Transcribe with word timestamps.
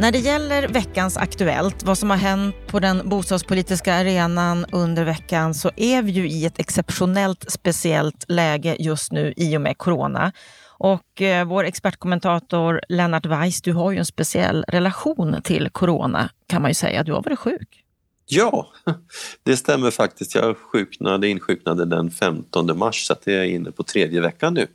När 0.00 0.12
det 0.12 0.18
gäller 0.18 0.68
veckans 0.68 1.16
Aktuellt, 1.16 1.82
vad 1.82 1.98
som 1.98 2.10
har 2.10 2.16
hänt 2.16 2.54
på 2.66 2.80
den 2.80 3.08
bostadspolitiska 3.08 3.94
arenan 3.94 4.66
under 4.72 5.04
veckan, 5.04 5.54
så 5.54 5.70
är 5.76 6.02
vi 6.02 6.12
ju 6.12 6.28
i 6.28 6.46
ett 6.46 6.58
exceptionellt 6.58 7.50
speciellt 7.50 8.24
läge 8.28 8.76
just 8.78 9.12
nu 9.12 9.34
i 9.36 9.56
och 9.56 9.60
med 9.60 9.78
corona. 9.78 10.32
Och 10.66 11.22
eh, 11.22 11.46
vår 11.46 11.64
expertkommentator 11.64 12.80
Lennart 12.88 13.26
Weiss, 13.26 13.62
du 13.62 13.72
har 13.72 13.92
ju 13.92 13.98
en 13.98 14.06
speciell 14.06 14.64
relation 14.68 15.42
till 15.42 15.68
corona 15.70 16.30
kan 16.46 16.62
man 16.62 16.70
ju 16.70 16.74
säga. 16.74 17.02
Du 17.02 17.12
har 17.12 17.22
varit 17.22 17.38
sjuk. 17.38 17.84
Ja, 18.26 18.72
det 19.42 19.56
stämmer 19.56 19.90
faktiskt. 19.90 20.34
Jag 20.34 20.56
sjuknade, 20.58 21.28
insjuknade 21.28 21.84
den 21.84 22.10
15 22.10 22.78
mars 22.78 23.06
så 23.06 23.14
det 23.24 23.34
är 23.34 23.44
inne 23.44 23.70
på 23.70 23.82
tredje 23.82 24.20
veckan 24.20 24.54
nu. 24.54 24.66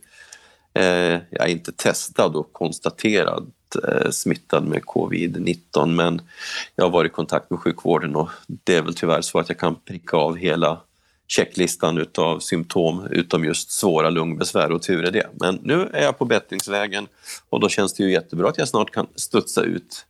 Eh, 0.74 1.20
jag 1.30 1.48
är 1.48 1.48
inte 1.48 1.72
testad 1.72 2.36
och 2.36 2.52
konstaterad 2.52 3.52
smittad 4.10 4.64
med 4.64 4.82
covid-19 4.82 5.86
men 5.86 6.20
jag 6.76 6.84
har 6.84 6.90
varit 6.90 7.12
i 7.12 7.14
kontakt 7.14 7.50
med 7.50 7.58
sjukvården 7.60 8.16
och 8.16 8.28
det 8.46 8.74
är 8.74 8.82
väl 8.82 8.94
tyvärr 8.94 9.20
så 9.20 9.38
att 9.38 9.48
jag 9.48 9.58
kan 9.58 9.74
pricka 9.74 10.16
av 10.16 10.36
hela 10.36 10.80
checklistan 11.28 11.98
utav 11.98 12.38
symptom 12.38 13.06
utom 13.10 13.44
just 13.44 13.70
svåra 13.70 14.10
lungbesvär 14.10 14.72
och 14.72 14.82
tur 14.82 15.04
är 15.04 15.10
det. 15.10 15.26
Men 15.40 15.58
nu 15.62 15.90
är 15.92 16.02
jag 16.02 16.18
på 16.18 16.24
bättringsvägen 16.24 17.06
och 17.48 17.60
då 17.60 17.68
känns 17.68 17.94
det 17.94 18.02
ju 18.02 18.12
jättebra 18.12 18.48
att 18.48 18.58
jag 18.58 18.68
snart 18.68 18.90
kan 18.90 19.06
studsa 19.16 19.62
ut 19.62 20.06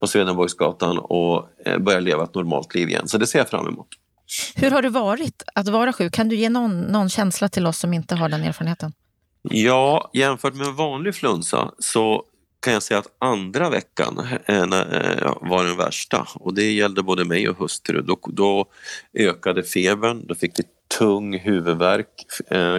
på 0.00 0.06
Swedenborgsgatan 0.06 0.98
och 0.98 1.48
eh, 1.64 1.78
börja 1.78 2.00
leva 2.00 2.24
ett 2.24 2.34
normalt 2.34 2.74
liv 2.74 2.88
igen. 2.88 3.08
Så 3.08 3.18
det 3.18 3.26
ser 3.26 3.38
jag 3.38 3.48
fram 3.48 3.66
emot. 3.66 3.88
Hur 4.54 4.70
har 4.70 4.82
det 4.82 4.88
varit 4.88 5.42
att 5.54 5.68
vara 5.68 5.92
sjuk? 5.92 6.12
Kan 6.12 6.28
du 6.28 6.36
ge 6.36 6.48
någon, 6.48 6.80
någon 6.80 7.08
känsla 7.08 7.48
till 7.48 7.66
oss 7.66 7.78
som 7.78 7.92
inte 7.92 8.14
har 8.14 8.28
den 8.28 8.42
erfarenheten? 8.42 8.92
Ja, 9.42 10.10
jämfört 10.12 10.54
med 10.54 10.66
en 10.66 10.76
vanlig 10.76 11.14
flunsa 11.14 11.70
så 11.78 12.24
kan 12.66 12.72
jag 12.72 12.82
säga 12.82 12.98
att 12.98 13.12
andra 13.18 13.70
veckan 13.70 14.26
eh, 14.46 14.62
eh, 14.62 15.34
var 15.40 15.64
den 15.64 15.76
värsta. 15.76 16.28
Och 16.34 16.54
det 16.54 16.72
gällde 16.72 17.02
både 17.02 17.24
mig 17.24 17.48
och 17.48 17.56
hustru. 17.56 18.02
Då, 18.02 18.18
då 18.22 18.66
ökade 19.14 19.62
febern, 19.62 20.26
då 20.26 20.34
fick 20.34 20.58
vi 20.58 20.64
tung 20.98 21.38
huvudvärk, 21.38 22.08
eh, 22.50 22.78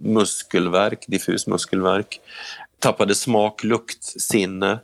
muskelvärk, 0.00 1.04
diffus 1.08 1.46
muskelvärk, 1.46 2.20
tappade 2.78 3.14
smak, 3.14 3.64
lukt, 3.64 4.04
sinne. 4.04 4.78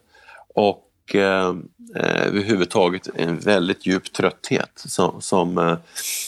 Och 0.54 0.89
Eh, 1.14 1.54
eh, 1.96 2.26
överhuvudtaget 2.26 3.08
en 3.14 3.38
väldigt 3.38 3.86
djup 3.86 4.12
trötthet 4.12 4.72
som, 4.74 5.20
som 5.20 5.58
eh, 5.58 5.76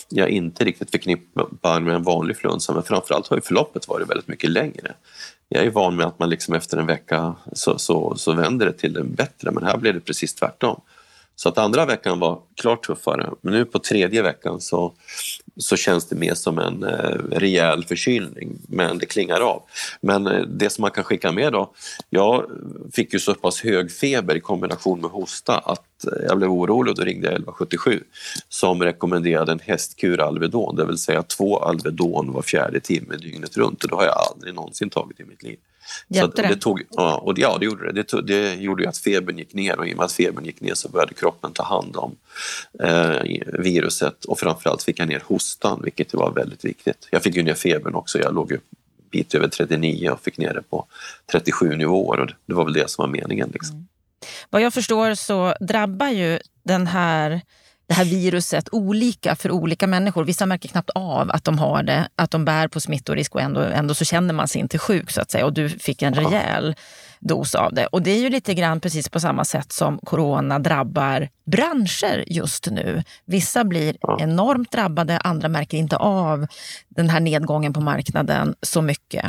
jag 0.09 0.29
inte 0.29 0.65
riktigt 0.65 0.91
förknippar 0.91 1.81
med 1.81 1.95
en 1.95 2.03
vanlig 2.03 2.37
flunsa 2.37 2.73
men 2.73 2.83
framförallt 2.83 3.29
har 3.29 3.37
ju 3.37 3.43
förloppet 3.43 3.89
varit 3.89 4.11
väldigt 4.11 4.29
mycket 4.29 4.51
längre 4.51 4.95
jag 5.55 5.65
är 5.65 5.71
van 5.71 5.97
med 5.97 6.07
att 6.07 6.19
man 6.19 6.31
liksom 6.31 6.55
efter 6.55 6.77
en 6.77 6.87
vecka 6.87 7.35
så, 7.53 7.79
så, 7.79 8.15
så 8.17 8.33
vänder 8.33 8.67
det 8.67 8.73
till 8.73 8.93
det 8.93 9.05
bättre 9.05 9.51
men 9.51 9.65
här 9.65 9.77
blev 9.77 9.95
det 9.95 10.01
precis 10.01 10.35
tvärtom. 10.35 10.81
Så 11.37 11.49
att 11.49 11.59
andra 11.59 11.87
veckan 11.87 12.19
var 12.19 12.41
klart 12.57 12.87
tuffare 12.87 13.31
men 13.41 13.53
nu 13.53 13.65
på 13.65 13.79
tredje 13.79 14.23
veckan 14.23 14.61
så, 14.61 14.93
så 15.57 15.77
känns 15.77 16.09
det 16.09 16.17
mer 16.17 16.35
som 16.35 16.59
en 16.59 16.83
eh, 16.83 17.17
rejäl 17.31 17.85
förkylning 17.85 18.59
men 18.69 18.99
det 18.99 19.07
klingar 19.07 19.41
av. 19.41 19.63
Men 20.01 20.27
eh, 20.27 20.41
det 20.41 20.71
som 20.71 20.83
man 20.83 20.91
kan 20.91 21.05
skicka 21.05 21.33
med 21.33 21.53
då, 21.53 21.73
jag 22.11 22.51
fick 22.93 23.13
ju 23.13 23.21
så 23.21 23.35
pass 23.35 23.61
hög 23.61 23.93
feber 23.93 24.37
i 24.37 24.41
kombination 24.41 25.01
med 25.01 25.11
hosta 25.11 25.59
att 25.59 26.07
eh, 26.07 26.25
jag 26.29 26.39
blev 26.39 26.51
orolig 26.51 26.91
och 26.91 26.99
då 26.99 27.05
ringde 27.05 27.27
jag 27.27 27.35
1177 27.35 28.05
som 28.49 28.83
rekommenderade 28.83 29.53
en 29.53 29.61
hästkur 29.61 30.21
Alvedon, 30.21 30.77
det 30.77 30.85
vill 30.85 30.99
säga 30.99 31.23
två 31.23 31.59
Alvedon 31.59 32.33
var 32.33 32.43
fjärde 32.43 32.81
timme 32.81 33.17
dygnet 33.17 33.57
runt 33.57 33.85
och 33.85 33.91
det 33.91 33.97
har 33.97 34.05
jag 34.05 34.17
aldrig 34.31 34.55
någonsin 34.55 34.91
tagit 34.91 35.21
i 35.21 35.25
mitt 35.25 35.43
liv. 35.43 35.59
Hjälpte 36.09 36.43
det? 36.43 36.49
det 36.49 36.57
tog, 36.57 36.83
ja, 36.91 37.17
och 37.17 37.39
ja, 37.39 37.57
det 37.61 37.67
gjorde 37.67 37.87
det. 37.87 37.93
Det, 37.93 38.05
tog, 38.05 38.27
det 38.27 38.55
gjorde 38.55 38.89
att 38.89 38.99
febern 38.99 39.39
gick 39.39 39.55
ner 39.55 39.79
och 39.79 39.89
i 39.89 39.93
och 39.93 39.97
med 39.97 40.05
att 40.05 40.13
febern 40.13 40.45
gick 40.45 40.61
ner 40.61 40.75
så 40.75 40.89
började 40.89 41.15
kroppen 41.15 41.53
ta 41.53 41.63
hand 41.63 41.97
om 41.97 42.17
eh, 42.81 43.43
viruset 43.59 44.25
och 44.25 44.39
framförallt 44.39 44.83
fick 44.83 45.01
jag 45.01 45.09
ner 45.09 45.23
hostan, 45.27 45.81
vilket 45.85 46.15
var 46.15 46.33
väldigt 46.33 46.65
viktigt. 46.65 47.09
Jag 47.11 47.23
fick 47.23 47.35
ju 47.35 47.43
ner 47.43 47.55
febern 47.55 47.95
också. 47.95 48.19
Jag 48.19 48.35
låg 48.35 48.53
ju 48.53 48.59
bit 49.11 49.35
över 49.35 49.49
39 49.49 50.11
och 50.11 50.21
fick 50.21 50.39
ner 50.39 50.55
det 50.55 50.63
på 50.63 50.87
37 51.33 51.77
nivåer 51.77 52.21
och 52.21 52.31
det 52.47 52.55
var 52.55 52.65
väl 52.65 52.73
det 52.73 52.91
som 52.91 53.03
var 53.03 53.09
meningen. 53.09 53.51
Liksom. 53.53 53.77
Mm. 53.77 53.89
Vad 54.51 54.63
jag 54.63 54.75
förstår 54.75 55.15
så 55.15 55.55
drabbar 55.61 56.09
ju 56.09 56.39
den 56.63 56.87
här 56.87 57.41
det 57.93 57.97
här 57.97 58.05
viruset 58.05 58.69
olika 58.73 59.37
för 59.37 59.51
olika 59.51 59.87
människor. 59.87 60.25
Vissa 60.25 60.47
märker 60.47 60.69
knappt 60.69 60.91
av 60.91 61.31
att 61.31 61.45
de 61.45 61.59
har 61.59 61.83
det, 61.83 62.09
att 62.17 62.31
de 62.31 62.45
bär 62.45 62.69
på 62.69 62.81
smittorisk 62.81 63.35
och 63.35 63.41
ändå, 63.41 63.61
ändå 63.61 63.95
så 63.95 64.05
känner 64.05 64.35
man 64.35 64.49
sig 64.49 64.61
inte 64.61 64.79
sjuk 64.79 65.11
så 65.11 65.21
att 65.21 65.31
säga. 65.31 65.47
Och 65.47 65.53
du 65.53 65.69
fick 65.69 66.03
en 66.03 66.15
rejäl 66.15 66.75
dos 67.21 67.55
av 67.55 67.75
det. 67.75 67.87
Och 67.87 68.03
det 68.03 68.11
är 68.11 68.19
ju 68.19 68.29
lite 68.29 68.55
grann 68.55 68.81
precis 68.81 69.09
på 69.09 69.21
samma 69.21 69.45
sätt 69.45 69.73
som 69.73 69.99
corona 69.99 70.59
drabbar 70.59 71.29
branscher 71.45 72.25
just 72.27 72.71
nu. 72.71 73.03
Vissa 73.25 73.65
blir 73.65 73.97
enormt 74.19 74.73
drabbade, 74.73 75.19
andra 75.19 75.49
märker 75.49 75.79
inte 75.79 75.97
av 75.97 76.47
den 76.89 77.11
här 77.11 77.21
nedgången 77.21 77.73
på 77.73 77.81
marknaden 77.81 78.55
så 78.63 78.83
mycket. 78.83 79.25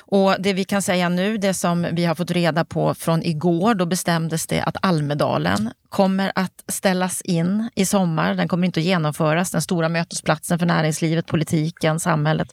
Och 0.00 0.34
Det 0.38 0.52
vi 0.52 0.64
kan 0.64 0.82
säga 0.82 1.08
nu, 1.08 1.38
det 1.38 1.54
som 1.54 1.86
vi 1.92 2.04
har 2.04 2.14
fått 2.14 2.30
reda 2.30 2.64
på 2.64 2.94
från 2.94 3.22
igår, 3.22 3.74
då 3.74 3.86
bestämdes 3.86 4.46
det 4.46 4.60
att 4.60 4.76
Almedalen 4.82 5.70
kommer 5.88 6.32
att 6.34 6.64
ställas 6.68 7.22
in 7.22 7.70
i 7.74 7.86
sommar. 7.86 8.34
Den 8.34 8.48
kommer 8.48 8.66
inte 8.66 8.80
att 8.80 8.86
genomföras, 8.86 9.50
den 9.50 9.62
stora 9.62 9.88
mötesplatsen 9.88 10.58
för 10.58 10.66
näringslivet, 10.66 11.26
politiken, 11.26 12.00
samhället. 12.00 12.48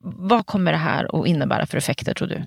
Vad 0.00 0.46
kommer 0.46 0.72
det 0.72 0.78
här 0.78 1.20
att 1.20 1.26
innebära 1.26 1.66
för 1.66 1.78
effekter 1.78 2.14
tror 2.14 2.28
du? 2.28 2.42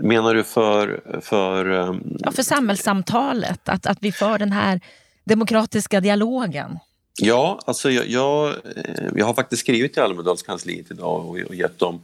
Menar 0.00 0.34
du 0.34 0.44
för... 0.44 1.02
För, 1.20 1.68
um... 1.68 2.16
ja, 2.18 2.32
för 2.32 2.42
samhällssamtalet, 2.42 3.68
att, 3.68 3.86
att 3.86 3.98
vi 4.00 4.12
för 4.12 4.38
den 4.38 4.52
här 4.52 4.80
demokratiska 5.24 6.00
dialogen. 6.00 6.78
Ja, 7.20 7.60
alltså 7.66 7.90
jag, 7.90 8.08
jag, 8.08 8.48
eh, 8.48 9.08
jag, 9.14 9.26
har 9.26 9.34
faktiskt 9.34 9.60
skrivit 9.60 9.92
till 9.92 10.02
Almedalskansliet 10.02 10.90
idag 10.90 11.26
och, 11.26 11.38
och 11.38 11.54
gett 11.54 11.78
dem 11.78 12.00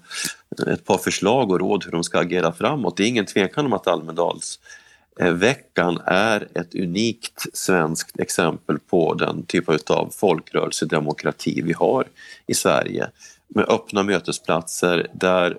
ett 0.67 0.85
par 0.85 0.99
förslag 0.99 1.51
och 1.51 1.61
råd 1.61 1.85
hur 1.85 1.93
de 1.93 2.05
ska 2.05 2.19
agera 2.19 2.53
framåt. 2.53 2.97
Det 2.97 3.03
är 3.03 3.09
ingen 3.09 3.27
tvekan 3.27 3.67
om 3.67 3.73
att 3.73 3.87
Almedalsveckan 3.87 5.97
eh, 5.97 6.03
är 6.05 6.49
ett 6.55 6.75
unikt 6.75 7.47
svenskt 7.53 8.21
exempel 8.21 8.79
på 8.79 9.15
den 9.15 9.43
typ 9.43 9.91
av 9.91 10.13
folkrörelsedemokrati 10.17 11.63
vi 11.63 11.73
har 11.73 12.07
i 12.47 12.55
Sverige 12.55 13.11
med 13.49 13.65
öppna 13.69 14.03
mötesplatser 14.03 15.07
där 15.13 15.57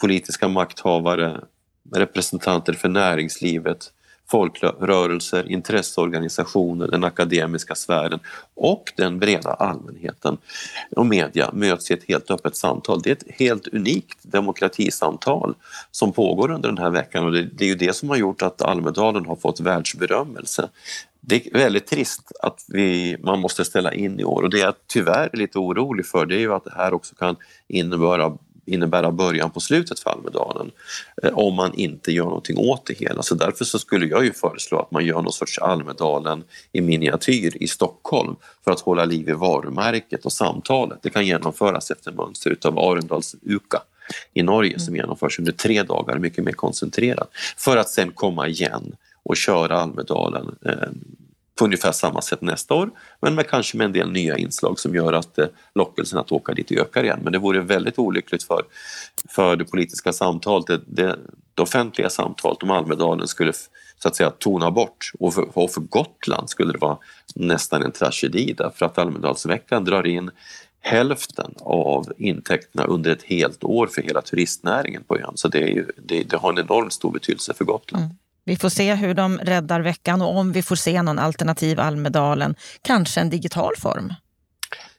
politiska 0.00 0.48
makthavare, 0.48 1.40
representanter 1.94 2.72
för 2.72 2.88
näringslivet, 2.88 3.92
folkrörelser, 4.30 5.52
intresseorganisationer, 5.52 6.88
den 6.88 7.04
akademiska 7.04 7.74
sfären 7.74 8.20
och 8.54 8.92
den 8.96 9.18
breda 9.18 9.50
allmänheten 9.50 10.38
och 10.96 11.06
media 11.06 11.50
möts 11.52 11.90
i 11.90 11.94
ett 11.94 12.08
helt 12.08 12.30
öppet 12.30 12.56
samtal. 12.56 13.02
Det 13.02 13.10
är 13.10 13.14
ett 13.14 13.38
helt 13.38 13.68
unikt 13.68 14.18
demokratisamtal 14.22 15.54
som 15.90 16.12
pågår 16.12 16.50
under 16.50 16.68
den 16.68 16.78
här 16.78 16.90
veckan 16.90 17.24
och 17.24 17.32
det, 17.32 17.64
är 17.64 17.68
ju 17.68 17.74
det 17.74 17.96
som 17.96 18.08
har 18.08 18.16
gjort 18.16 18.42
att 18.42 18.62
Almedalen 18.62 19.26
har 19.26 19.36
fått 19.36 19.60
världsberömmelse. 19.60 20.68
Det 21.20 21.46
är 21.46 21.58
väldigt 21.58 21.86
trist 21.86 22.32
att 22.42 22.64
vi, 22.68 23.16
man 23.22 23.40
måste 23.40 23.64
ställa 23.64 23.94
in 23.94 24.20
i 24.20 24.24
år 24.24 24.42
och 24.42 24.50
det 24.50 24.58
jag 24.58 24.74
tyvärr 24.86 25.30
är 25.32 25.36
lite 25.36 25.58
orolig 25.58 26.06
för 26.06 26.26
det 26.26 26.34
är 26.34 26.40
ju 26.40 26.54
att 26.54 26.64
det 26.64 26.74
här 26.76 26.94
också 26.94 27.14
kan 27.14 27.36
innebära 27.68 28.36
innebära 28.68 29.10
början 29.10 29.50
på 29.50 29.60
slutet 29.60 30.00
för 30.00 30.10
Almedalen 30.10 30.70
eh, 31.22 31.38
om 31.38 31.54
man 31.54 31.74
inte 31.74 32.12
gör 32.12 32.24
någonting 32.24 32.58
åt 32.58 32.86
det 32.86 32.98
hela. 32.98 33.22
Så 33.22 33.34
därför 33.34 33.64
så 33.64 33.78
skulle 33.78 34.06
jag 34.06 34.24
ju 34.24 34.32
föreslå 34.32 34.78
att 34.78 34.90
man 34.90 35.04
gör 35.04 35.22
någon 35.22 35.32
sorts 35.32 35.58
Almedalen 35.58 36.44
i 36.72 36.80
miniatyr 36.80 37.56
i 37.62 37.68
Stockholm 37.68 38.36
för 38.64 38.70
att 38.70 38.80
hålla 38.80 39.04
liv 39.04 39.28
i 39.28 39.32
varumärket 39.32 40.24
och 40.24 40.32
samtalet. 40.32 40.98
Det 41.02 41.10
kan 41.10 41.26
genomföras 41.26 41.90
efter 41.90 42.12
mönster 42.12 42.56
av 42.64 42.78
Arendals 42.78 43.36
UKA 43.42 43.82
i 44.34 44.42
Norge 44.42 44.78
som 44.78 44.94
mm. 44.94 45.04
genomförs 45.04 45.38
under 45.38 45.52
tre 45.52 45.82
dagar, 45.82 46.18
mycket 46.18 46.44
mer 46.44 46.52
koncentrerat, 46.52 47.30
för 47.56 47.76
att 47.76 47.88
sen 47.88 48.12
komma 48.12 48.48
igen 48.48 48.96
och 49.22 49.36
köra 49.36 49.80
Almedalen 49.80 50.54
eh, 50.64 50.88
på 51.58 51.64
ungefär 51.64 51.92
samma 51.92 52.20
sätt 52.20 52.42
nästa 52.42 52.74
år 52.74 52.90
men 53.20 53.34
med 53.34 53.48
kanske 53.48 53.76
med 53.76 53.84
en 53.84 53.92
del 53.92 54.10
nya 54.10 54.36
inslag 54.36 54.78
som 54.78 54.94
gör 54.94 55.12
att 55.12 55.38
eh, 55.38 55.46
lockelsen 55.74 56.18
att 56.18 56.32
åka 56.32 56.54
dit 56.54 56.72
ökar 56.72 57.04
igen. 57.04 57.20
Men 57.22 57.32
det 57.32 57.38
vore 57.38 57.60
väldigt 57.60 57.98
olyckligt 57.98 58.42
för, 58.42 58.62
för 59.28 59.56
det 59.56 59.64
politiska 59.64 60.12
samtalet, 60.12 60.66
det, 60.66 60.80
det, 60.86 61.18
det 61.54 61.62
offentliga 61.62 62.10
samtalet 62.10 62.62
om 62.62 62.70
Almedalen 62.70 63.28
skulle 63.28 63.52
så 63.98 64.08
att 64.08 64.16
säga 64.16 64.30
tona 64.30 64.70
bort 64.70 65.12
och 65.18 65.34
för, 65.34 65.58
och 65.58 65.70
för 65.70 65.80
Gotland 65.80 66.50
skulle 66.50 66.72
det 66.72 66.78
vara 66.78 66.98
nästan 67.34 67.82
en 67.82 67.92
tragedi 67.92 68.54
därför 68.58 68.86
att 68.86 68.98
Almedalsveckan 68.98 69.84
drar 69.84 70.06
in 70.06 70.30
hälften 70.80 71.54
av 71.60 72.12
intäkterna 72.18 72.84
under 72.84 73.10
ett 73.10 73.22
helt 73.22 73.64
år 73.64 73.86
för 73.86 74.02
hela 74.02 74.22
turistnäringen 74.22 75.02
på 75.04 75.18
ön. 75.18 75.32
Så 75.34 75.48
det, 75.48 75.58
är 75.58 75.68
ju, 75.68 75.86
det, 75.96 76.22
det 76.22 76.36
har 76.36 76.52
en 76.52 76.58
enormt 76.58 76.92
stor 76.92 77.10
betydelse 77.10 77.54
för 77.54 77.64
Gotland. 77.64 78.04
Mm. 78.04 78.16
Vi 78.48 78.56
får 78.56 78.68
se 78.68 78.94
hur 78.94 79.14
de 79.14 79.38
räddar 79.38 79.80
veckan 79.80 80.22
och 80.22 80.36
om 80.36 80.52
vi 80.52 80.62
får 80.62 80.76
se 80.76 81.02
någon 81.02 81.18
alternativ 81.18 81.80
Almedalen, 81.80 82.54
kanske 82.82 83.20
en 83.20 83.30
digital 83.30 83.72
form. 83.78 84.14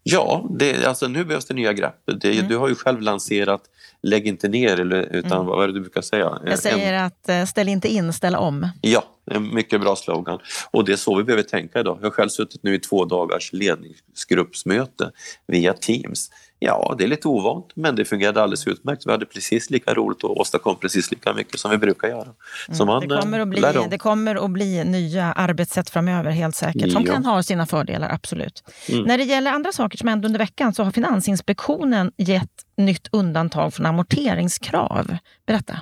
Ja, 0.04 0.50
det, 0.60 0.86
alltså 0.86 1.08
nu 1.08 1.26
behövs 1.26 1.46
det 1.46 1.54
nya 1.54 1.74
grepp. 1.74 1.96
Det, 2.22 2.32
mm. 2.32 2.48
Du 2.48 2.58
har 2.58 2.70
ju 2.70 2.76
själv 2.76 3.02
lanserat 3.02 3.62
Lägg 4.02 4.28
inte 4.28 4.48
ner, 4.48 4.80
eller, 4.80 5.16
utan 5.16 5.32
mm. 5.32 5.46
vad 5.46 5.64
är 5.64 5.68
det 5.68 5.74
du 5.74 5.82
brukar 5.82 6.02
säga? 6.02 6.40
Jag 6.46 6.60
säger 6.60 6.94
en... 6.94 7.06
att 7.06 7.30
eh, 7.30 7.46
ställ 7.46 7.70
inte 7.70 7.88
in, 7.88 8.14
ställ 8.14 8.36
om. 8.36 8.68
Ja, 8.82 9.04
en 9.32 9.54
mycket 9.54 9.82
bra 9.82 9.96
slogan. 9.96 10.40
Och 10.72 10.86
det 10.86 10.92
är 10.92 10.98
så 10.98 11.16
vi 11.16 11.24
behöver 11.24 11.44
tänka 11.44 11.80
idag. 11.80 11.98
Jag 12.02 12.06
har 12.06 12.12
själv 12.12 12.30
suttit 12.30 12.64
nu 12.64 12.76
i 12.76 12.80
två 12.80 13.06
dagars 13.06 13.54
ledningsgruppsmöte 13.54 15.12
via 15.48 15.74
Teams. 15.74 16.30
Ja, 16.62 16.96
det 16.98 17.04
är 17.04 17.08
lite 17.08 17.28
ovant, 17.28 17.66
men 17.76 17.96
det 17.96 18.06
fungerade 18.06 18.44
alldeles 18.44 18.68
utmärkt. 18.68 19.06
Vi 19.06 19.12
hade 19.12 19.26
precis 19.26 19.70
lika 19.70 19.94
roligt 19.94 20.24
och 20.24 20.40
åstadkom 20.40 20.76
precis 20.76 21.12
lika 21.12 21.34
mycket 21.34 21.60
som 21.60 21.72
vi 21.72 21.78
brukar 21.78 22.08
göra. 22.08 22.28
Så 22.72 22.86
man, 22.86 23.08
det, 23.08 23.22
kommer 23.22 23.40
att 23.40 23.48
bli, 23.48 23.62
det 23.90 23.98
kommer 23.98 24.46
att 24.46 24.52
bli 24.52 24.84
nya 24.84 25.26
arbetssätt 25.34 25.90
framöver, 25.90 26.32
helt 26.32 26.56
säkert, 26.56 26.92
som 26.92 27.04
ja. 27.06 27.14
kan 27.14 27.26
ha 27.26 27.44
sina 27.44 27.66
fördelar, 27.66 28.10
absolut. 28.14 28.64
Mm. 28.90 29.04
När 29.04 29.18
det 29.18 29.24
gäller 29.24 29.52
andra 29.52 29.72
saker 29.72 29.98
som 29.98 30.08
hände 30.08 30.28
under 30.28 30.40
veckan 30.40 30.74
så 30.74 30.84
har 30.84 30.92
Finansinspektionen 30.92 32.12
gett 32.18 32.66
nytt 32.78 33.08
undantag 33.12 33.74
från 33.74 33.86
amorteringskrav. 33.86 35.18
Berätta. 35.46 35.80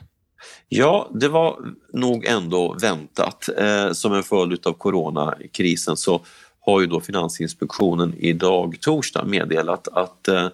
Ja, 0.70 1.10
det 1.14 1.28
var 1.28 1.60
nog 1.94 2.26
ändå 2.26 2.78
väntat. 2.82 3.50
Eh, 3.58 3.92
som 3.92 4.14
en 4.14 4.24
följd 4.24 4.68
av 4.68 4.74
coronakrisen 4.74 5.98
så 5.98 6.22
har 6.68 6.82
ju 6.82 6.88
då 6.88 7.00
Finansinspektionen 7.00 8.14
idag, 8.18 8.78
torsdag, 8.82 9.26
meddelat 9.26 9.88
att 9.88 10.28
eh, 10.28 10.46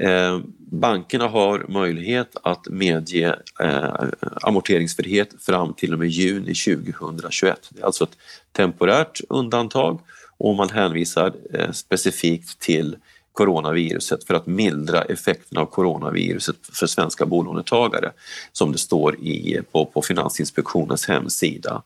eh 0.00 0.38
bankerna 0.72 1.28
har 1.28 1.66
möjlighet 1.68 2.36
att 2.42 2.68
medge 2.68 3.36
eh, 3.60 4.04
amorteringsfrihet 4.42 5.28
fram 5.40 5.74
till 5.74 5.92
och 5.92 5.98
med 5.98 6.08
juni 6.08 6.54
2021. 6.54 7.68
Det 7.70 7.80
är 7.80 7.86
alltså 7.86 8.04
ett 8.04 8.16
temporärt 8.52 9.20
undantag 9.28 10.00
och 10.38 10.54
man 10.54 10.70
hänvisar 10.70 11.32
eh, 11.52 11.70
specifikt 11.70 12.58
till 12.60 12.96
coronaviruset 13.40 14.24
för 14.24 14.34
att 14.34 14.46
mildra 14.46 15.02
effekterna 15.02 15.60
av 15.60 15.66
coronaviruset 15.66 16.56
för 16.72 16.86
svenska 16.86 17.26
bolånetagare 17.26 18.12
som 18.52 18.72
det 18.72 18.78
står 18.78 19.16
i, 19.16 19.60
på, 19.72 19.86
på 19.86 20.02
Finansinspektionens 20.02 21.08
hemsida. 21.08 21.82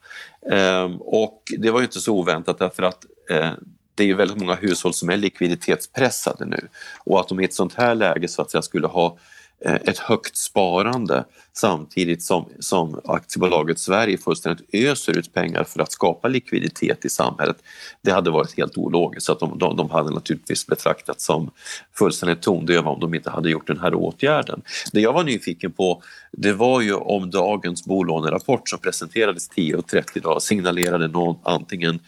Ehm, 0.51 0.97
och 0.97 1.43
det 1.59 1.71
var 1.71 1.81
ju 1.81 1.85
inte 1.85 2.01
så 2.01 2.13
oväntat 2.13 2.59
därför 2.59 2.83
att 2.83 3.05
eh, 3.31 3.51
det 3.95 4.03
är 4.03 4.07
ju 4.07 4.15
väldigt 4.15 4.39
många 4.39 4.55
hushåll 4.55 4.95
som 4.95 5.11
är 5.11 5.17
likviditetspressade 5.17 6.45
nu 6.45 6.69
och 7.05 7.21
att 7.21 7.29
de 7.29 7.41
i 7.41 7.45
ett 7.45 7.55
sånt 7.55 7.75
här 7.75 7.95
läge 7.95 8.29
så 8.29 8.43
att 8.43 8.51
säga 8.51 8.63
skulle 8.63 8.87
ha 8.87 9.07
Eh, 9.09 9.34
Eh, 9.61 9.75
ett 9.75 9.99
högt 9.99 10.37
sparande 10.37 11.25
samtidigt 11.53 12.23
som, 12.23 12.49
som 12.61 13.01
aktiebolaget 13.05 13.79
Sverige 13.79 14.19
fullständigt 14.19 14.67
öser 14.73 15.19
ut 15.19 15.33
pengar 15.33 15.65
för 15.65 15.81
att 15.81 15.93
skapa 15.93 16.29
likviditet 16.29 17.05
i 17.05 17.09
samhället. 17.09 17.57
Det 18.03 18.11
hade 18.11 18.31
varit 18.31 18.57
helt 18.57 18.79
ologiskt, 18.79 19.27
så 19.27 19.33
att 19.33 19.41
de, 19.41 19.59
de, 19.59 19.77
de 19.77 19.91
hade 19.91 20.11
naturligtvis 20.11 20.67
betraktats 20.67 21.25
som 21.25 21.51
fullständigt 21.95 22.43
tondöva 22.43 22.91
om 22.91 23.01
de 23.01 23.15
inte 23.15 23.31
hade 23.31 23.51
gjort 23.51 23.67
den 23.67 23.81
här 23.81 23.95
åtgärden. 23.95 24.63
Det 24.93 25.01
jag 25.01 25.13
var 25.13 25.25
nyfiken 25.25 25.73
på 25.73 26.03
det 26.33 26.53
var 26.53 26.81
ju 26.81 26.95
om 26.95 27.31
dagens 27.31 27.85
bolånerapport 27.85 28.69
som 28.69 28.79
presenterades 28.79 29.51
10.30 29.51 30.03
idag 30.15 30.43
signalerade 30.43 31.09
någon 31.09 31.37
antingen 31.43 32.01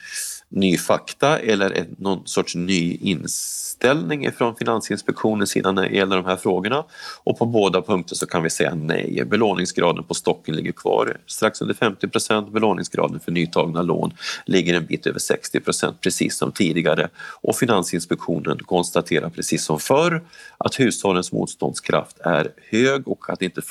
ny 0.49 0.77
fakta 0.79 1.39
eller 1.39 1.87
någon 1.99 2.27
sorts 2.27 2.55
ny 2.55 2.99
inställning 3.01 4.33
från 4.33 4.57
Finansinspektionens 4.57 5.51
sida 5.51 5.73
när 5.73 5.83
det 5.83 5.97
gäller 5.97 6.17
de 6.17 6.25
här 6.25 6.37
frågorna. 6.37 6.85
Och 7.25 7.39
på 7.39 7.47
båda 7.47 7.83
punkter 7.83 8.15
så 8.15 8.27
kan 8.27 8.43
vi 8.43 8.51
säga 8.51 8.75
nej. 8.75 9.25
Belåningsgraden 9.27 10.05
på 10.05 10.15
stocken 10.15 10.57
ligger 10.57 10.73
kvar 10.73 11.17
strax 11.27 11.61
under 11.61 11.75
50 11.75 12.09
procent. 12.09 12.53
Belåningsgraden 12.53 13.21
för 13.21 13.33
nytagna 13.33 13.83
lån 13.83 14.13
ligger 14.47 14.75
en 14.75 14.87
bit 14.87 15.07
över 15.07 15.19
60 15.19 15.61
procent, 15.61 16.01
precis 16.01 16.37
som 16.37 16.53
tidigare. 16.53 17.09
Och 17.43 17.57
Finansinspektionen 17.57 18.59
konstaterar 18.59 19.31
precis 19.31 19.65
som 19.65 19.81
förr 19.81 20.25
att 20.59 20.81
hushållens 20.81 21.33
motståndskraft 21.33 22.19
är 22.21 22.49
hög 22.71 23.09
och 23.09 23.31
att 23.31 23.39
det 23.39 23.45
inte 23.45 23.63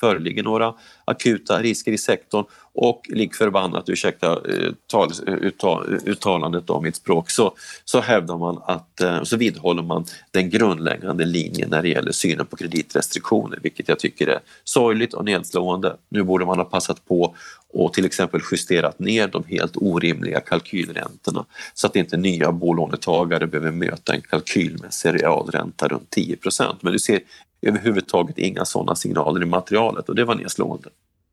föreligger 0.00 0.42
några 0.42 0.74
akuta 1.04 1.62
risker 1.62 1.92
i 1.92 1.98
sektorn 1.98 2.44
och 2.74 3.06
lik 3.08 3.34
förbannat, 3.34 3.88
ursäkta 3.88 4.32
eh, 4.32 4.72
tal, 4.86 5.10
eh, 5.26 5.34
uttal, 5.34 5.98
uttalandet 6.06 6.70
av 6.70 6.82
mitt 6.82 6.96
språk, 6.96 7.30
så, 7.30 7.54
så 7.84 8.00
hävdar 8.00 8.38
man 8.38 8.60
att, 8.64 9.00
eh, 9.00 9.22
så 9.22 9.36
vidhåller 9.36 9.82
man 9.82 10.04
den 10.30 10.50
grundläggande 10.50 11.24
linjen 11.24 11.70
när 11.70 11.82
det 11.82 11.88
gäller 11.88 12.12
synen 12.12 12.46
på 12.46 12.56
kreditrestriktioner, 12.56 13.58
vilket 13.62 13.88
jag 13.88 13.98
tycker 13.98 14.26
är 14.26 14.40
sorgligt 14.64 15.14
och 15.14 15.24
nedslående. 15.24 15.96
Nu 16.08 16.22
borde 16.22 16.46
man 16.46 16.58
ha 16.58 16.64
passat 16.64 17.04
på 17.04 17.34
och 17.72 17.92
till 17.92 18.04
exempel 18.04 18.40
justerat 18.52 18.98
ner 18.98 19.28
de 19.28 19.44
helt 19.44 19.76
orimliga 19.76 20.40
kalkylräntorna 20.40 21.44
så 21.74 21.86
att 21.86 21.96
inte 21.96 22.16
nya 22.16 22.52
bolånetagare 22.52 23.46
behöver 23.46 23.70
möta 23.70 24.14
en 24.14 24.20
kalkylmässig 24.20 25.22
realränta 25.22 25.88
runt 25.88 26.16
10% 26.16 26.76
Men 26.80 26.92
du 26.92 26.98
ser 26.98 27.20
överhuvudtaget 27.62 28.38
inga 28.38 28.64
sådana 28.64 28.94
signaler 28.94 29.42
i 29.42 29.46
materialet 29.46 30.08
och 30.08 30.14
det 30.14 30.24
var 30.24 30.34
nedslående. 30.34 30.88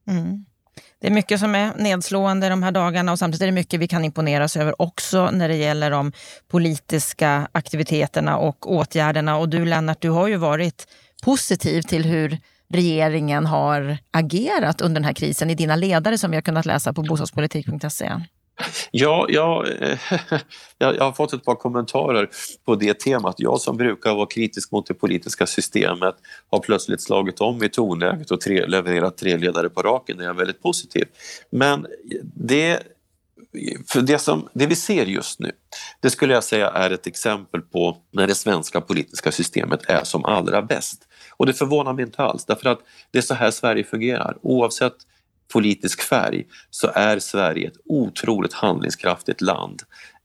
Mm. 0.08 0.46
Det 1.02 1.08
är 1.08 1.12
mycket 1.12 1.40
som 1.40 1.56
är 1.56 1.74
nedslående 1.76 2.50
de 2.50 2.64
här 2.64 2.72
dagarna 2.72 3.12
och 3.12 3.20
samtidigt 3.20 3.42
är 3.42 3.46
det 3.46 3.52
mycket 3.52 3.80
vi 3.80 3.88
kan 3.88 4.06
imponeras 4.06 4.58
över 4.58 4.82
också 4.82 5.32
när 5.32 5.48
det 5.48 5.56
gäller 5.56 5.92
de 5.92 6.12
politiska 6.48 7.48
aktiviteterna 7.52 8.38
och 8.38 8.72
åtgärderna. 8.72 9.38
Och 9.38 9.50
du 9.50 9.66
Lennart, 9.66 10.02
du 10.02 10.10
har 10.10 10.28
ju 10.28 10.36
varit 10.36 10.88
positiv 11.24 11.82
till 11.82 12.06
hur 12.06 12.38
regeringen 12.74 13.46
har 13.46 13.98
agerat 14.12 14.82
under 14.82 14.96
den 14.96 15.06
här 15.06 15.14
krisen 15.14 15.50
i 15.50 15.56
dina 15.56 15.76
ledare 15.76 16.18
som 16.18 16.32
vi 16.32 16.38
har 16.38 16.42
kunnat 16.42 16.66
läsa 16.66 16.94
på 16.94 17.02
bostadspolitik.se. 17.02 18.12
Ja, 18.92 19.28
eh, 19.30 20.00
jag, 20.78 20.96
jag, 20.96 21.04
har 21.04 21.12
fått 21.12 21.34
ett 21.34 21.46
par 21.46 21.56
kommentarer 21.56 22.30
på 22.66 22.76
det 22.76 23.00
temat. 23.00 23.36
Jag 23.38 23.62
som 23.62 23.78
brukar 23.78 24.16
vara 24.16 24.26
kritisk 24.26 24.72
mot 24.72 24.86
det 24.86 24.94
politiska 24.94 25.46
systemet 25.46 26.16
har 26.52 26.60
plötsligt 26.60 27.02
slagit 27.02 27.42
om 27.42 27.64
i 27.64 27.70
tonläget 27.70 28.32
och 28.32 28.42
tre, 28.42 28.66
levererat 28.66 29.18
tre 29.18 29.38
ledare 29.38 29.70
på 29.70 29.82
raken. 29.82 30.18
Det 30.18 30.26
är 30.26 30.34
väldigt 30.34 30.62
positivt. 30.62 31.10
Men 31.50 31.88
det, 32.36 32.84
för 33.88 34.02
det, 34.02 34.20
som, 34.20 34.50
det 34.54 34.66
vi 34.66 34.76
ser 34.76 35.06
just 35.06 35.40
nu, 35.40 35.52
det 36.02 36.10
skulle 36.10 36.34
jag 36.34 36.44
säga 36.44 36.70
är 36.70 36.92
ett 36.92 37.08
exempel 37.08 37.62
på 37.62 37.98
när 38.12 38.28
det 38.28 38.36
svenska 38.36 38.82
politiska 38.82 39.32
systemet 39.32 39.82
är 39.88 40.04
som 40.04 40.26
allra 40.26 40.62
bäst. 40.62 41.04
Och 41.38 41.46
det 41.46 41.54
förvånar 41.54 41.94
mig 41.94 42.06
inte 42.06 42.24
alls, 42.24 42.46
därför 42.46 42.70
att 42.70 42.80
det 43.12 43.18
är 43.18 43.22
så 43.22 43.34
här 43.34 43.52
Sverige 43.52 43.84
fungerar. 43.84 44.38
Oavsett 44.42 44.96
politisk 45.54 46.02
färg 46.02 46.46
så 46.70 46.92
är 46.96 47.20
Sverige 47.20 47.68
ett 47.68 47.78
otroligt 47.86 48.54
handlingskraftigt 48.54 49.42
land 49.42 49.82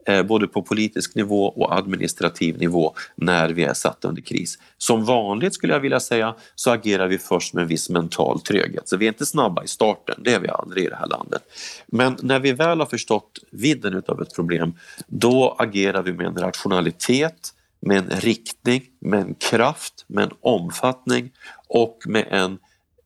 eh, 0.06 0.22
både 0.22 0.46
på 0.46 0.62
politisk 0.62 1.14
nivå 1.14 1.44
och 1.44 1.76
administrativ 1.76 2.58
nivå 2.58 2.94
när 3.16 3.48
vi 3.48 3.64
är 3.64 3.74
satta 3.74 4.08
under 4.08 4.22
kris. 4.22 4.58
Som 4.78 5.04
vanligt 5.04 5.54
skulle 5.54 5.72
jag 5.72 5.80
vilja 5.80 6.00
säga 6.00 6.34
så 6.54 6.70
agerar 6.70 7.08
vi 7.08 7.18
först 7.18 7.54
med 7.54 7.62
en 7.62 7.68
viss 7.68 7.90
mental 7.90 8.40
tröghet. 8.40 8.88
Så 8.88 8.96
vi 8.96 9.06
är 9.06 9.08
inte 9.08 9.26
snabba 9.26 9.64
i 9.64 9.68
starten, 9.68 10.20
det 10.24 10.32
är 10.32 10.40
vi 10.40 10.48
aldrig 10.48 10.84
i 10.84 10.88
det 10.88 10.96
här 10.96 11.08
landet. 11.08 11.42
Men 11.86 12.16
när 12.22 12.40
vi 12.40 12.52
väl 12.52 12.78
har 12.78 12.86
förstått 12.86 13.38
vidden 13.50 13.94
utav 13.94 14.22
ett 14.22 14.34
problem, 14.34 14.74
då 15.06 15.56
agerar 15.58 16.02
vi 16.02 16.12
med 16.12 16.26
en 16.26 16.36
rationalitet, 16.36 17.54
med 17.80 17.98
en 17.98 18.20
riktning, 18.20 18.82
med 19.00 19.20
en 19.20 19.34
kraft, 19.34 20.04
med 20.06 20.24
en 20.24 20.32
omfattning 20.40 21.30
och 21.68 21.98
med 22.06 22.26
en 22.30 22.58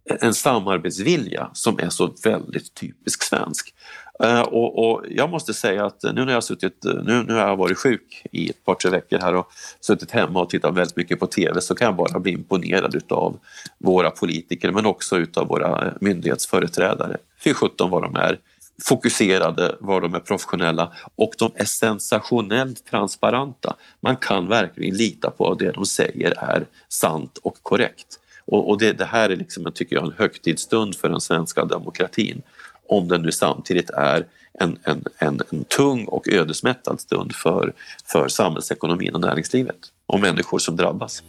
en 0.09 0.35
samarbetsvilja 0.35 1.51
som 1.53 1.79
är 1.79 1.89
så 1.89 2.15
väldigt 2.25 2.75
typisk 2.75 3.23
svensk. 3.23 3.75
Eh, 4.23 4.41
och, 4.41 4.91
och, 4.91 5.05
jag 5.11 5.31
måste 5.31 5.55
säga 5.55 5.87
att 5.87 6.03
nu 6.03 6.25
när 6.25 6.33
jag 6.33 6.45
suttit, 6.45 6.85
nu, 6.85 7.25
nu 7.29 7.35
har 7.35 7.41
jag 7.41 7.57
varit 7.57 7.79
sjuk 7.79 8.27
i 8.33 8.51
ett 8.51 8.65
par 8.65 8.75
tre 8.75 8.91
veckor 8.91 9.19
här 9.19 9.35
och 9.35 9.49
suttit 9.81 10.11
hemma 10.11 10.41
och 10.41 10.51
tittat 10.51 10.75
väldigt 10.75 10.97
mycket 10.97 11.21
på 11.21 11.27
TV 11.27 11.61
så 11.61 11.75
kan 11.75 11.85
jag 11.85 11.97
bara 11.97 12.19
bli 12.19 12.33
imponerad 12.33 12.95
utav 12.95 13.39
våra 13.79 14.11
politiker 14.11 14.71
men 14.71 14.87
också 14.87 15.17
utav 15.17 15.49
våra 15.49 15.87
eh, 15.87 15.93
myndighetsföreträdare. 16.01 17.17
Fy 17.45 17.55
sjutton 17.55 17.91
vad 17.91 18.03
de 18.03 18.17
är 18.17 18.39
fokuserade, 18.83 19.77
vad 19.81 20.03
de 20.03 20.15
är 20.15 20.21
professionella 20.21 20.93
och 21.17 21.35
de 21.39 21.51
är 21.55 21.65
sensationellt 21.65 22.87
transparenta. 22.91 23.77
Man 24.01 24.17
kan 24.17 24.49
verkligen 24.49 24.97
lita 24.97 25.31
på 25.31 25.53
att 25.53 25.59
det 25.59 25.73
de 25.73 25.87
säger 25.87 26.35
är 26.39 26.67
sant 26.89 27.39
och 27.43 27.57
korrekt. 27.63 28.21
Och, 28.47 28.71
och 28.71 28.79
det, 28.79 28.93
det, 28.93 29.05
här 29.05 29.31
är 29.31 29.37
liksom, 29.37 29.73
tycker 29.75 29.97
jag, 29.97 30.05
en 30.05 30.15
högtidsstund 30.19 30.97
för 30.97 31.09
den 31.09 31.21
svenska 31.21 31.65
demokratin. 31.65 32.43
Om 32.89 33.09
den 33.09 33.23
nu 33.23 33.33
samtidigt 33.33 33.91
är 33.91 34.27
en, 34.61 34.79
en, 34.83 35.05
en, 35.19 35.41
en 35.51 35.65
tung 35.65 36.05
och 36.05 36.29
ödesmättad 36.29 37.01
stund 37.01 37.35
för, 37.35 37.73
för 38.05 38.29
samhällsekonomin 38.29 39.15
och 39.15 39.21
näringslivet 39.21 39.79
och 40.07 40.21
människor 40.21 40.59
som 40.59 40.77
drabbas. 40.77 41.23